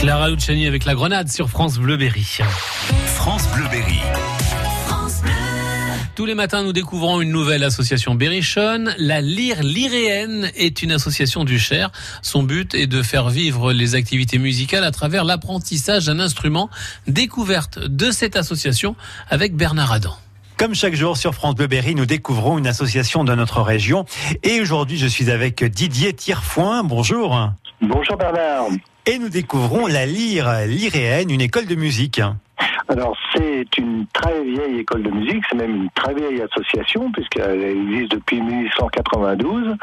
Clara 0.00 0.30
Luciani 0.30 0.66
avec 0.66 0.86
la 0.86 0.94
grenade 0.94 1.28
sur 1.28 1.50
France 1.50 1.78
Bleuberry. 1.78 2.38
France 3.04 3.46
Bleuberry. 3.54 4.00
Tous 6.16 6.24
les 6.24 6.34
matins, 6.34 6.62
nous 6.62 6.72
découvrons 6.72 7.20
une 7.20 7.28
nouvelle 7.28 7.62
association 7.62 8.14
berrichonne. 8.14 8.94
La 8.96 9.20
Lyre 9.20 9.62
Lyréenne 9.62 10.50
est 10.56 10.82
une 10.82 10.92
association 10.92 11.44
du 11.44 11.58
Cher. 11.58 11.90
Son 12.22 12.42
but 12.42 12.74
est 12.74 12.86
de 12.86 13.02
faire 13.02 13.28
vivre 13.28 13.74
les 13.74 13.94
activités 13.94 14.38
musicales 14.38 14.84
à 14.84 14.90
travers 14.90 15.22
l'apprentissage 15.22 16.06
d'un 16.06 16.18
instrument. 16.18 16.70
Découverte 17.06 17.78
de 17.78 18.10
cette 18.10 18.36
association 18.36 18.96
avec 19.28 19.54
Bernard 19.54 19.92
Adam. 19.92 20.16
Comme 20.56 20.74
chaque 20.74 20.94
jour 20.94 21.18
sur 21.18 21.34
France 21.34 21.56
Bleu 21.56 21.66
Berry, 21.66 21.94
nous 21.94 22.06
découvrons 22.06 22.56
une 22.56 22.66
association 22.66 23.22
de 23.22 23.34
notre 23.34 23.60
région. 23.60 24.06
Et 24.44 24.62
aujourd'hui, 24.62 24.96
je 24.96 25.06
suis 25.06 25.30
avec 25.30 25.62
Didier 25.62 26.14
Tirfoin. 26.14 26.84
Bonjour. 26.84 27.52
Bonjour 27.80 28.16
Bernard. 28.16 28.66
Et 29.06 29.18
nous 29.18 29.30
découvrons 29.30 29.86
la 29.86 30.04
Lyre 30.04 30.66
Lyréenne, 30.66 31.30
une 31.30 31.40
école 31.40 31.66
de 31.66 31.74
musique. 31.74 32.20
Alors 32.88 33.16
c'est 33.34 33.66
une 33.78 34.06
très 34.12 34.42
vieille 34.42 34.80
école 34.80 35.02
de 35.02 35.10
musique, 35.10 35.44
c'est 35.48 35.56
même 35.56 35.82
une 35.82 35.90
très 35.90 36.14
vieille 36.14 36.42
association 36.42 37.10
puisqu'elle 37.12 37.62
existe 37.62 38.12
depuis 38.12 38.40
1892 38.40 39.76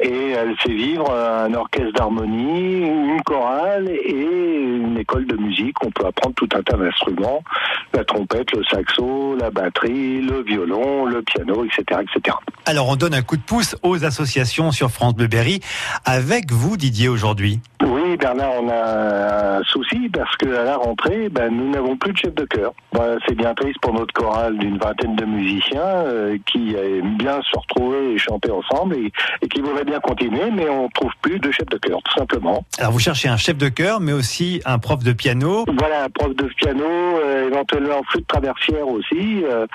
et 0.00 0.30
elle 0.30 0.56
fait 0.58 0.72
vivre 0.72 1.12
un 1.12 1.52
orchestre 1.54 1.92
d'harmonie, 1.92 2.82
une 2.82 3.22
chorale 3.24 3.88
et 3.88 4.56
une 4.56 4.98
école 4.98 5.26
de 5.26 5.36
musique. 5.36 5.76
On 5.84 5.90
peut 5.90 6.06
apprendre 6.06 6.34
tout 6.34 6.48
un 6.54 6.62
tas 6.62 6.76
d'instruments, 6.76 7.42
la 7.92 8.04
trompette, 8.04 8.52
le 8.52 8.64
saxo, 8.64 9.36
la 9.40 9.50
batterie, 9.50 10.20
le 10.20 10.42
violon, 10.42 11.06
le 11.06 11.22
piano, 11.22 11.64
etc., 11.64 12.00
etc. 12.02 12.36
Alors 12.66 12.88
on 12.88 12.96
donne 12.96 13.14
un 13.14 13.22
coup 13.22 13.36
de 13.36 13.42
pouce 13.42 13.76
aux 13.82 14.04
associations 14.04 14.72
sur 14.72 14.90
France 14.90 15.14
Bleu 15.14 15.26
Berry 15.26 15.60
avec 16.04 16.50
vous 16.52 16.76
Didier 16.76 17.08
aujourd'hui. 17.08 17.60
Oui 18.14 18.18
Bernard, 18.18 18.62
on 18.62 18.68
a 18.68 19.58
un 19.58 19.62
souci 19.64 20.08
parce 20.08 20.36
qu'à 20.36 20.62
la 20.62 20.76
rentrée, 20.76 21.28
ben, 21.28 21.50
nous 21.50 21.68
n'avons 21.70 21.96
plus 21.96 22.12
de 22.12 22.18
chef 22.18 22.32
de 22.32 22.44
chœur. 22.44 22.72
Ben, 22.92 23.18
c'est 23.26 23.34
bien 23.34 23.52
triste 23.54 23.80
pour 23.80 23.92
notre 23.92 24.12
chorale 24.12 24.56
d'une 24.56 24.78
vingtaine 24.78 25.16
de 25.16 25.24
musiciens 25.24 25.80
euh, 25.82 26.38
qui 26.46 26.76
aiment 26.76 27.16
bien 27.16 27.40
se 27.42 27.58
retrouver 27.58 28.12
et 28.12 28.18
chanter 28.18 28.52
ensemble 28.52 28.94
et, 28.94 29.10
et 29.42 29.48
qui 29.48 29.60
voudraient 29.60 29.84
bien 29.84 29.98
continuer, 29.98 30.48
mais 30.52 30.68
on 30.68 30.88
trouve 30.90 31.10
plus 31.22 31.40
de 31.40 31.50
chef 31.50 31.66
de 31.66 31.76
chœur, 31.78 31.98
tout 32.04 32.16
simplement. 32.16 32.64
Alors 32.78 32.92
vous 32.92 33.00
cherchez 33.00 33.28
un 33.28 33.36
chef 33.36 33.58
de 33.58 33.68
chœur, 33.68 33.98
mais 33.98 34.12
aussi 34.12 34.62
un 34.64 34.78
prof 34.78 35.02
de 35.02 35.12
piano. 35.12 35.64
Voilà, 35.76 36.04
un 36.04 36.08
prof 36.08 36.36
de 36.36 36.44
piano, 36.56 36.84
euh, 36.84 37.48
éventuellement 37.48 38.00
flûte 38.10 38.28
traversière 38.28 38.86
aussi, 38.86 39.42
euh, 39.44 39.66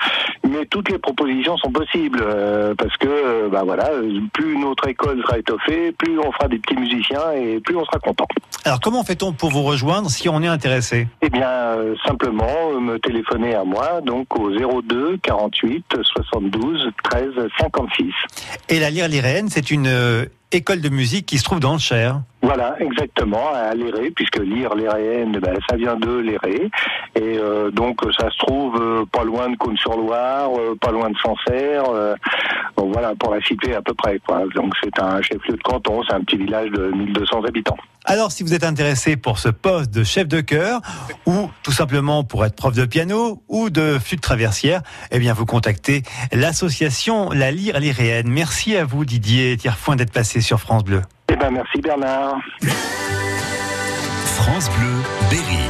mais 0.48 0.64
toutes 0.64 0.90
les 0.90 0.98
propositions 0.98 1.58
sont 1.58 1.72
possibles 1.72 2.20
euh, 2.22 2.74
parce 2.74 2.96
que, 2.96 3.50
ben 3.50 3.64
voilà, 3.64 3.90
plus 4.32 4.56
notre 4.56 4.88
école 4.88 5.20
sera 5.20 5.38
étoffée, 5.38 5.92
plus 5.92 6.18
on 6.18 6.32
fera 6.32 6.48
des 6.48 6.58
petits 6.58 6.76
musiciens 6.76 7.32
et 7.32 7.60
plus 7.60 7.76
on 7.76 7.84
sera 7.84 7.98
content. 7.98 8.26
Alors 8.64 8.80
comment 8.80 9.02
fait-on 9.04 9.32
pour 9.32 9.50
vous 9.50 9.62
rejoindre 9.62 10.10
si 10.10 10.28
on 10.28 10.42
est 10.42 10.46
intéressé 10.46 11.08
Eh 11.22 11.30
bien, 11.30 11.48
euh, 11.48 11.94
simplement 12.06 12.72
euh, 12.72 12.78
me 12.78 12.98
téléphoner 12.98 13.54
à 13.54 13.64
moi, 13.64 14.00
donc 14.02 14.38
au 14.38 14.50
02 14.50 15.18
48 15.22 15.84
72 16.02 16.90
13 17.04 17.24
56. 17.58 18.12
Et 18.68 18.78
la 18.78 18.90
Lyre 18.90 19.08
Lyréenne, 19.08 19.48
c'est 19.48 19.70
une 19.70 19.86
euh, 19.86 20.26
école 20.52 20.80
de 20.80 20.88
musique 20.88 21.26
qui 21.26 21.38
se 21.38 21.44
trouve 21.44 21.60
dans 21.60 21.74
le 21.74 21.78
Cher. 21.78 22.20
Voilà, 22.42 22.74
exactement, 22.80 23.52
à 23.54 23.74
Léré, 23.74 24.10
puisque 24.10 24.38
lire 24.38 24.74
Léréenne, 24.74 25.32
ben, 25.32 25.56
ça 25.68 25.76
vient 25.76 25.96
de 25.96 26.18
Léré. 26.18 26.70
Et 27.14 27.38
euh, 27.38 27.70
donc, 27.70 28.00
ça 28.18 28.30
se 28.30 28.38
trouve 28.38 28.76
euh, 28.80 29.04
pas 29.12 29.24
loin 29.24 29.50
de 29.50 29.56
Cône-sur-Loire, 29.56 30.50
euh, 30.58 30.74
pas 30.80 30.90
loin 30.90 31.10
de 31.10 31.16
Sancerre. 31.18 31.84
voilà, 32.76 33.14
pour 33.14 33.34
la 33.34 33.42
situer 33.42 33.74
à 33.74 33.82
peu 33.82 33.92
près. 33.94 34.18
Quoi. 34.26 34.44
Donc, 34.54 34.72
c'est 34.82 34.98
un 35.00 35.20
chef-lieu 35.20 35.56
de 35.56 35.62
canton, 35.62 36.02
c'est 36.08 36.14
un 36.14 36.22
petit 36.22 36.38
village 36.38 36.70
de 36.70 36.90
1200 36.90 37.44
habitants. 37.44 37.76
Alors 38.06 38.32
si 38.32 38.42
vous 38.42 38.54
êtes 38.54 38.64
intéressé 38.64 39.16
pour 39.16 39.38
ce 39.38 39.50
poste 39.50 39.90
de 39.90 40.04
chef 40.04 40.26
de 40.26 40.40
chœur 40.40 40.80
ou 41.26 41.50
tout 41.62 41.70
simplement 41.70 42.24
pour 42.24 42.46
être 42.46 42.56
prof 42.56 42.74
de 42.74 42.86
piano 42.86 43.42
ou 43.46 43.68
de 43.68 43.98
flûte 44.02 44.22
traversière, 44.22 44.80
eh 45.10 45.18
bien 45.18 45.34
vous 45.34 45.44
contactez 45.44 46.02
l'association 46.32 47.30
La 47.30 47.50
Lyre 47.50 47.78
Lyréenne. 47.78 48.28
Merci 48.28 48.74
à 48.74 48.86
vous 48.86 49.04
Didier 49.04 49.56
Tierfoin 49.58 49.96
d'être 49.96 50.12
passé 50.12 50.39
sur 50.40 50.60
France 50.60 50.84
Bleu. 50.84 51.02
Eh 51.30 51.36
ben, 51.36 51.50
merci 51.50 51.80
Bernard. 51.80 52.36
France 54.24 54.70
Bleu 54.70 54.92
Berry. 55.30 55.60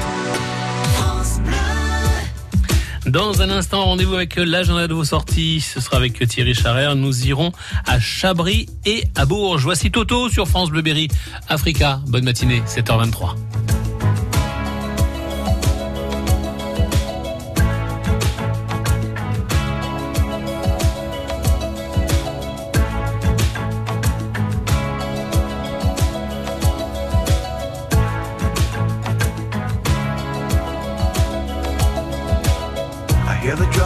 Dans 3.06 3.42
un 3.42 3.50
instant, 3.50 3.84
rendez-vous 3.86 4.14
avec 4.14 4.36
l'agenda 4.36 4.86
de 4.86 4.94
vos 4.94 5.04
sorties. 5.04 5.60
Ce 5.60 5.81
sera 5.81 5.97
avec 5.97 6.26
Thierry 6.28 6.54
Charrer. 6.54 6.94
Nous 6.94 7.26
irons 7.26 7.50
à 7.86 7.98
Chabris 7.98 8.66
et 8.86 9.03
à 9.16 9.26
Bourges. 9.26 9.64
Voici 9.64 9.91
Toto 9.91 10.28
sur 10.28 10.47
France 10.47 10.70
Bleu 10.70 10.82
Berry. 10.82 11.08
Africa. 11.48 12.00
Bonne 12.06 12.25
matinée, 12.25 12.62
7h23. 12.66 13.34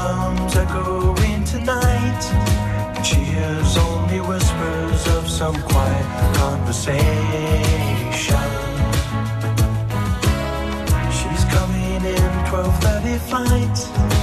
Drums 0.04 0.54
echoing 0.54 1.44
tonight. 1.44 2.24
And 2.96 3.06
she 3.06 3.20
hears 3.34 3.76
only 3.78 4.20
whispers 4.20 5.02
of 5.16 5.28
some 5.30 5.56
quiet 5.62 6.08
conversation. 6.36 7.00
She's 11.18 11.44
coming 11.56 12.02
in 12.16 12.32
12:30 12.50 13.18
flight. 13.28 14.13